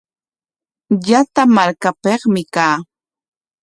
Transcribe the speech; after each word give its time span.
Llata 1.07 1.43
markapikmi 1.55 2.41
kaa. 2.53 2.75